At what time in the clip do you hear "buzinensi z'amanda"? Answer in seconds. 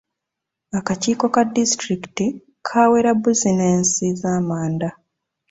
3.21-4.89